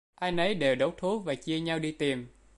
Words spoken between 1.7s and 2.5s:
đi tìm